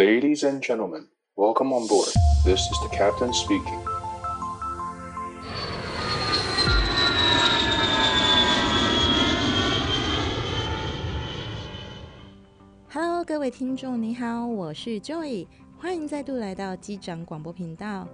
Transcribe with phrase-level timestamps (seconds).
[0.00, 2.08] Ladies and gentlemen, welcome on board.
[2.42, 3.78] This is the captain speaking.
[12.88, 15.46] Hello，各位听众，你好，我是 Joy，
[15.78, 18.08] 欢迎再度来到机长广播频道。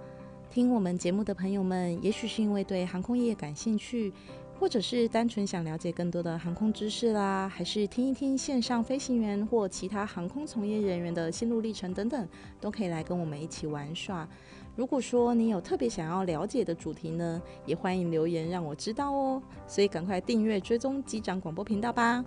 [0.51, 4.11] 听我们节目的朋友们，也许是因为对航空业感兴趣。
[4.59, 12.27] 或者是单纯想了解更多的航空知识啦，还是听一听线上飞行员或其他航空从业人员的心路历程等等，
[12.59, 14.27] 都可以来跟我们一起玩耍。
[14.75, 19.41] 如果说你有特别想要了解的主题呢，也欢迎留言让我知道哦。
[19.67, 22.25] 所以赶快订阅追踪机长广播频道吧。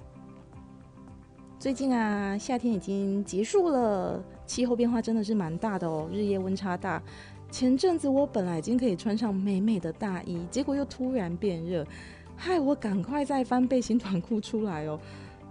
[1.58, 7.02] 最近啊，夏天已经结束了，气候变化真的是蛮大的哦，日夜温差大。
[7.50, 11.84] 前阵子我本来已经可以穿上美美的大衣，结果又突然变热。
[12.42, 14.98] 害我赶快再翻背心短裤出来哦！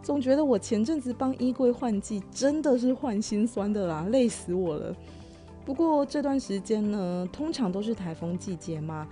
[0.02, 4.96] 总觉得我前阵子帮衣柜换季真的是换心酸的啦，累死我了。
[5.64, 9.08] 不过这段时间呢，通常都是台风季节嘛。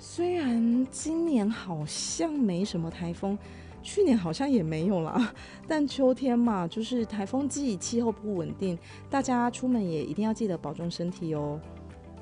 [0.00, 3.38] 虽然今年好像没什么台风，
[3.84, 5.32] 去年好像也没有啦。
[5.68, 8.76] 但秋天嘛，就是台风季，气候不稳定，
[9.08, 11.60] 大家出门也一定要记得保重身体哦。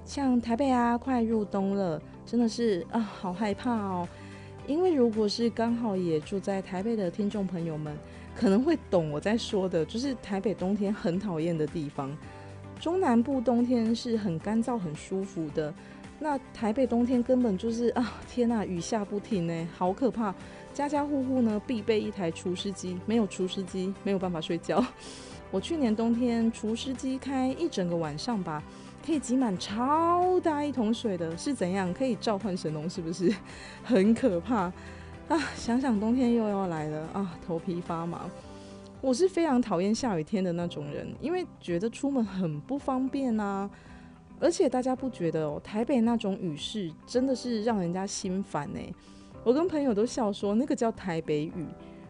[0.05, 4.07] 像台北啊，快入冬了，真的是啊，好害怕哦。
[4.67, 7.97] 因为如果是刚好也住在台北的听众朋友们，
[8.37, 12.17] 可能会懂我在说的，就是台北冬天很讨厌的地方。
[12.79, 15.75] 中南部冬天是很干燥、很舒服的，
[16.19, 20.35] 那台北冬天根本就是啊，天呐，雨下不停呢，好可怕！
[20.73, 24.83] 家家户户呢必备一台除湿机，没有除湿机没有办法睡觉。
[25.51, 28.63] 我去年冬天除湿机开一整个晚上吧。
[29.05, 31.93] 可以挤满超大一桶水的，是怎样？
[31.93, 33.33] 可以召唤神龙，是不是？
[33.83, 34.73] 很可怕
[35.29, 35.39] 啊！
[35.57, 38.29] 想想冬天又要来了啊，头皮发麻。
[39.01, 43.69] 我是非常讨厌下雨天的那种人，因为觉得出门很不方便啊。
[44.39, 48.81] 而且大家不觉得哦，台北那种雨势真的是让人家心烦呢。
[49.43, 51.67] 我跟朋友都笑说，那个叫台北雨，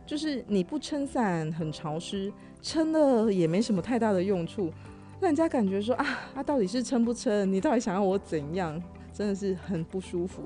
[0.06, 2.32] 就是你不撑伞很潮湿，
[2.62, 4.72] 撑了也没什么太大的用处。
[5.20, 7.52] 让人家感觉说啊，他、啊、到底是撑不撑？
[7.52, 8.82] 你到底想要我怎样？
[9.12, 10.44] 真的是很不舒服。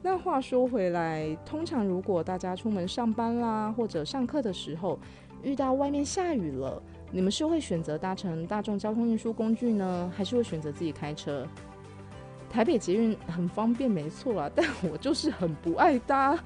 [0.00, 4.98] 那话说回来，通常如果大家出门上班啦，或者上课的时候
[5.42, 11.46] 遇到外面下雨了，你们是会选择搭乘大众交通运输工具呢，还是会选择自己开车？
[12.50, 16.38] 台北捷运很方便，没错啦，但我就是很不爱搭，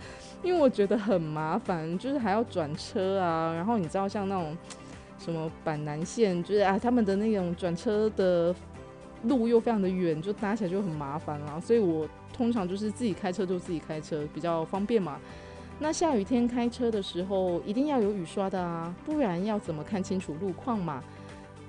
[0.43, 4.57] 因为我觉得很麻烦，就是还要转车啊，然后你知道像那种。
[5.19, 8.55] 什么板南线，就是啊，他们的那种转车的
[9.23, 11.59] 路又非常的远，就搭起来就很麻烦啦。
[11.61, 15.19] 所以我通常就是自己开车就自己开车，比较方便嘛。
[15.79, 21.03] 那下雨天开车的时候一定要有雨刷的啊，不然要怎么看清楚路况嘛？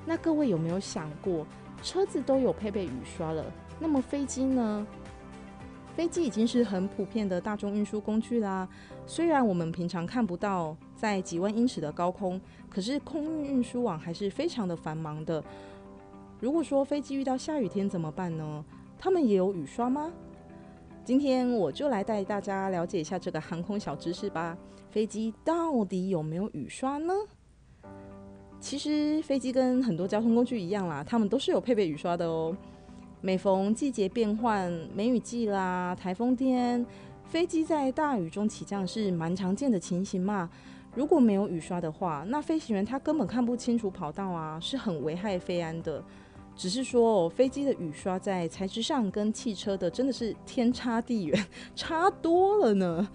[0.05, 1.45] 那各位有没有想过，
[1.83, 3.43] 车子都有配备雨刷了，
[3.79, 4.87] 那么飞机呢？
[5.93, 8.67] 飞机已经是很普遍的大众运输工具啦。
[9.07, 12.39] 虽然我们平常看不到在几万英尺的高空，
[12.69, 15.43] 可是空运运输网还是非常的繁忙的。
[16.39, 18.63] 如果说飞机遇到下雨天怎么办呢？
[18.99, 20.11] 他们也有雨刷吗？
[21.03, 24.57] 今天我就来带大家了解一下这个航空小知识吧。
[24.89, 27.13] 飞机到底有没有雨刷呢？
[28.59, 32.55] 其实飞机跟很多交通工具一样啦，他们都是有配备雨刷的哦。
[33.21, 36.85] 每逢季节变换，梅雨季啦、台风天，
[37.25, 40.49] 飞机在大雨中起降是蛮常见的情形嘛。
[40.97, 46.03] 如果没有雨刷的话，那飞行员他根本看不清楚跑道啊，是很危害飞安的。
[46.55, 53.07] 只是说，飞机的雨刷在材质上跟汽车的真的是天差地远，差多了呢。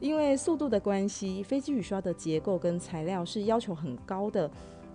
[0.00, 4.50] 因为速度的关系，飞机雨刷的结构跟材料是要求很高的。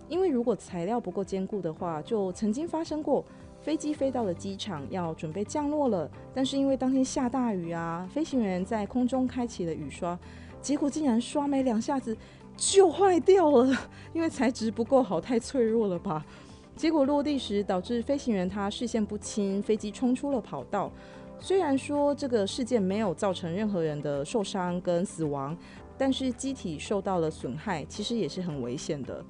[0.06, 3.24] 因为如果材料不够坚固的话，就曾经发生过。
[3.62, 10.18] 飞机飞到了机场，要准备降落了，但是因为当天下大雨啊，飞行员在空中开启了雨刷，
[10.60, 12.16] 结果竟然刷没两下子
[12.56, 13.76] 就坏掉了，
[14.12, 16.24] 因为材质不够好，太脆弱了吧。
[16.76, 20.90] 结果落地时导致飞行员他视线不清，飞机冲出了跑道。
[21.38, 25.56] 虽然说这个事件没有造成任何人的受伤跟死亡，
[25.96, 29.24] 但是机体受到了损害，其实也是很危险的。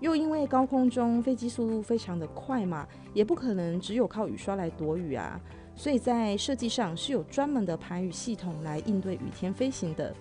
[0.00, 5.40] 又因为高空中飞机速度非常的快嘛，也不可能只有靠雨刷来躲雨啊，
[5.74, 10.14] 所以在设计上是有专门的排雨系统来应对雨天飞行的。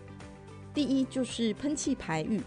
[0.74, 2.42] 第一就是喷气排雨，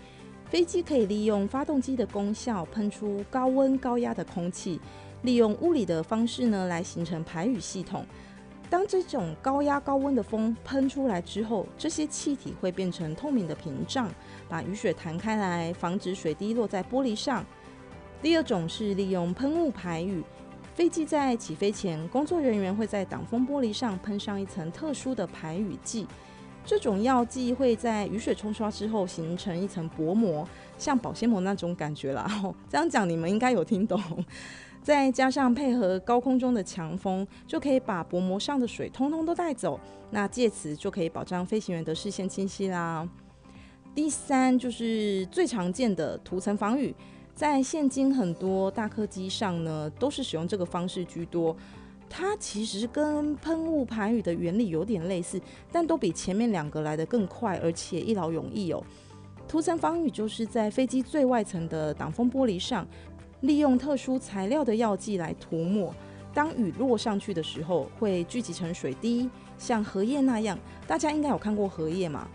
[0.49, 4.81] 飞机可以利用发动机的功效喷出高温高压的空气，
[5.23, 8.05] 利用物理的方式呢来形成排雨系统。
[8.71, 14.11] 当这种高压高温的风喷出来之后，这些气体会变成透明的屏障，
[14.49, 17.45] 把雨水弹开来，防止水滴落在玻璃上。
[18.23, 20.25] 第二种是利用喷雾排雨。
[20.75, 26.07] 飞机在起飞前，工作人员会在挡风玻璃上喷上一层特殊的排雨剂。
[26.65, 32.27] 这种药剂会在雨水冲刷之后形成一层薄膜，像保鲜膜那种感觉啦。
[32.71, 34.01] 这样讲你们应该有听懂。
[34.83, 39.81] 再加上配合高空中的强风，就可以把薄膜上的水通通都带走。
[40.11, 43.09] 那借此就可以保障飞行员的视线清晰啦。
[43.95, 46.95] 第三就是最常见的涂层防雨。
[47.35, 51.57] 在现今很多大客机上呢，都是使用这个方式居多。
[52.09, 55.41] 它其实跟喷雾盘雨的原理有点类似，
[55.73, 58.83] 但都比前面两个来得更快，而且一劳永逸哦。
[59.49, 62.87] 涂层防雨就是在飞机最外层的挡风玻璃上，
[63.41, 65.93] 利用特殊材料的药剂来涂抹。
[66.33, 69.29] 当雨落上去的时候，会聚集成水滴，
[69.59, 70.59] 像荷叶那样。
[70.87, 72.29] 大家应该有看过荷叶嘛？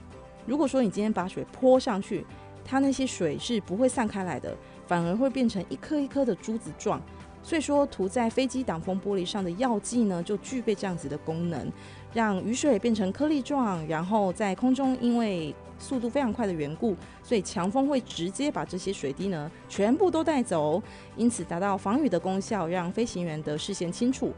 [0.45, 2.25] 如果说你今天把水泼上去，
[2.63, 4.55] 它那些水是不会散开来的。
[4.87, 6.99] 反而会变成一颗一颗的珠子状，
[7.49, 11.67] 所以说涂在飞机挡风玻璃上的药剂呢，就具备这样子的功能，
[12.13, 20.79] 让雨水变成颗粒状，然后在空中因为速度非常快的缘故，所以强风会直接把这些水滴呢全部都带走，
[21.17, 24.31] 因此达到防雨的功效，让飞行员的视线清楚。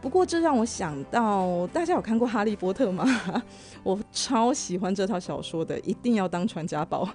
[0.00, 3.04] 不过这让我想到，大家有看过《哈利波特》吗？
[3.82, 7.08] 我超喜欢这套小说的，一定要当传家宝。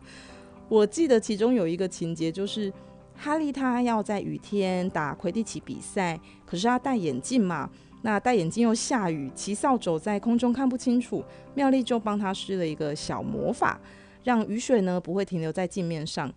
[0.67, 2.71] 我记得其中有一个情节，就是
[3.15, 7.69] 哈利他要在雨天打魁地奇比赛，可是他戴眼镜嘛，
[8.01, 11.23] 那戴眼镜又下雨，骑扫帚在空中看不清楚，
[11.53, 13.79] 妙丽就帮他施了一个小魔法，
[14.23, 16.31] 让雨水呢不会停留在镜面上。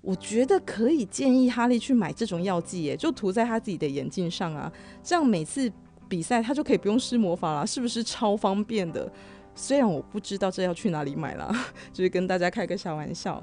[0.00, 4.72] 我觉得可以建议哈利去买这种药剂，耶，就涂在他自己的眼镜上啊，
[5.02, 5.70] 这样每次
[6.08, 9.10] 比赛他就可以不用施魔法了，是不是超方便的？
[9.54, 11.54] 虽然我不知道这要去哪里买了，
[11.92, 13.42] 就是跟大家开个小玩笑。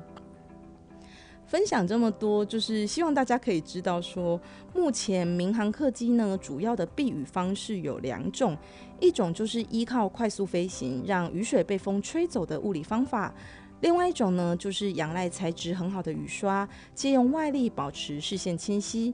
[1.49, 4.39] 分享这么多，就是希望大家可以知道说，
[4.71, 8.55] 目前民航客机呢，主要的避雨方式有两种，
[8.99, 13.33] 一种就是依靠快速飞行，让雨水被风吹走的物理方法；
[13.81, 19.11] 另外一种呢，就是仰赖材质很好的雨刷，借用外力保持视线清晰。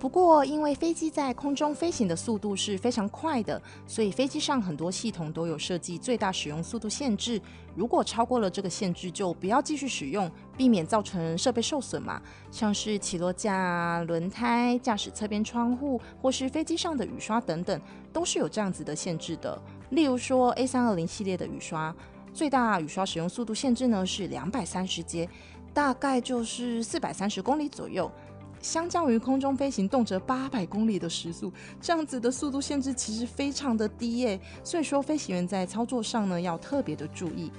[0.00, 7.38] 不过，因为飞机在空中飞行的速度是非常快的，所以飞机上很多系统都有设计最大使用速度限制。
[7.76, 12.18] 如果超过了这个限制，就不要继续使用，避免造成设备受损嘛。
[12.50, 17.78] 像是起落架、轮胎、驾驶侧边窗户，或是飞机上的雨刷等等，
[18.10, 19.60] 都是有这样子的限制的。
[19.90, 21.94] 例如说，A 三二零系列的雨刷，
[22.32, 25.28] 最大雨刷使用速度限制呢是两百三十节，
[25.74, 28.10] 大概就是四百三十公里左右。
[28.60, 37.50] 相较于空中飞行动辄八百公里的时速，这样子的速度限制其实非常的低耶，所以说飞行员在操作上呢要特别的注意。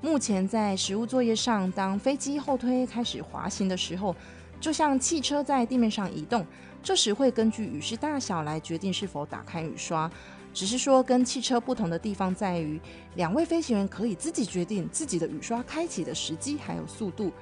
[0.00, 4.14] 目前在实务作业上，当飞机后推开始滑行的时候，
[4.60, 6.46] 就像汽车在地面上移动，
[6.82, 10.10] 这时会根据雨势大小来决定是否打开雨刷。
[10.52, 12.80] 只是说跟汽车不同的地方在于，
[13.16, 17.32] 两位飞行员可以自己决定自己的雨刷开启的时机还有速度。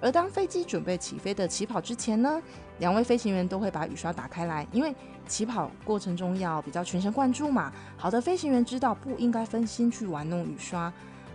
[0.00, 2.40] 而当飞机准备起飞的起跑之前呢，
[2.78, 4.94] 两位飞行员都会把雨刷打开来，因为
[5.26, 7.70] 起跑过程中要比较全神贯注嘛。
[7.96, 10.92] 好的飞行员知道不应该分心去玩弄雨刷。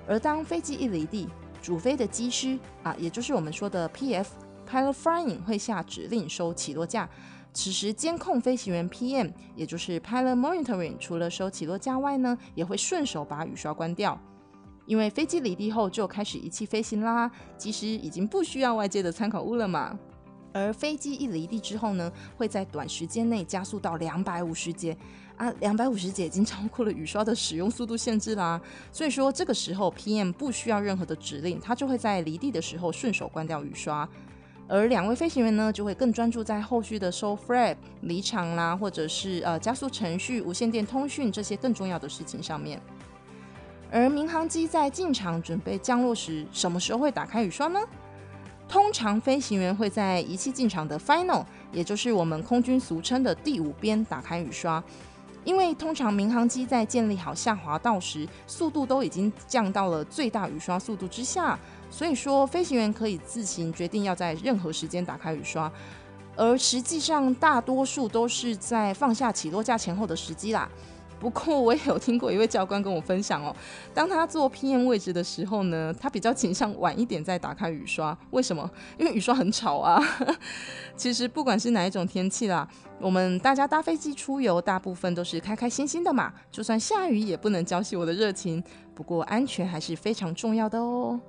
[0.07, 1.29] 而当飞机一离地，
[1.61, 7.07] 主飞的机师啊，也就是我们说的 PF（Pilot Flying） 会下指令收起落架。
[7.53, 14.19] 此时监控飞行员 PM，也就是 Pilot Monitoring，除了收起落架外呢，也会顺手把雨刷关掉。
[14.85, 19.97] 因为飞机离地后就开始仪器飞行啦，其实已经不需要外界的参考物了嘛。
[20.53, 24.95] 而飞机一离地之后呢，会在短时间内加速到两百五十节
[25.35, 28.61] 啊，两百五十节已经超过了雨刷的使用速度限制啦。
[28.89, 34.07] 所以说这个时候 PM 不需要任何的指令，他就会在离地的时候顺手关掉雨刷。
[34.67, 42.81] 而两位飞行员呢，就会更专注在后续的收 flap 离场啦，或者是呃加速程序、无线电通讯这些更重要的事情上面。
[43.95, 47.79] 而民航机在进场准备降落时，什么时候会打开雨刷呢？
[48.67, 54.83] 通常飞行员会在仪器进场的 final，也就是我们空军俗称的第五边打开雨刷。
[55.45, 61.57] 因为通常民航机在建立好下滑道时，速度都已经降到了最大雨刷速度之下，
[61.89, 65.71] 所以说飞行员可以自行决定要在任何时间打开雨刷。
[66.35, 70.69] 而实际上，大多数都是在放下起落架前后的时机啦。
[71.25, 73.51] 不过我也有听过一位教官跟我分享哦，
[73.95, 78.15] 当他坐 PM 位置的时候呢，他比较倾向晚一点再打开雨刷。
[78.29, 78.69] 为什么？
[78.99, 79.99] 因为雨刷很吵啊。
[80.95, 82.67] 其实不管是哪一种天气啦，
[83.01, 86.31] 我们大家搭飞机出游，大部分都是开开心心的嘛。
[86.51, 88.63] 就算下雨也不能浇熄我的热情。
[88.93, 91.19] 不过安全还是非常重要的哦。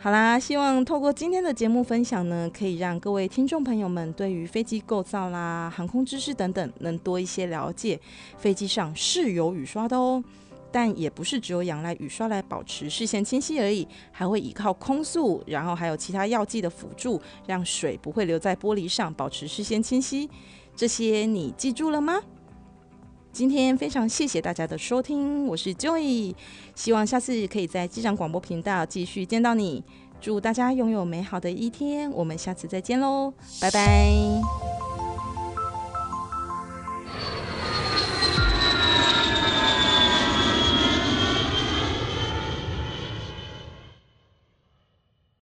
[0.00, 7.98] 好啦，希望透过今天的节目分享呢，可以让各位听众朋友们对于飞机构造啦、航空知识等等，能多一些了解。
[8.36, 10.22] 飞机上是有雨刷的哦，
[10.70, 20.30] 但也不是只有仰赖雨刷来保持视线清晰而已，还会依靠空速，然后还有其他药剂的辅助，让水不会留在玻璃上，保持视线清晰。
[20.76, 22.22] 这些你记住了吗？
[23.32, 26.34] 今天非常谢谢大家的收听，我是 Joy，
[26.74, 29.84] 希望下次可以在机长广播频道继续见到你。
[30.20, 34.67] 祝大家拥有美好的一天，我们下次再见喽，拜拜。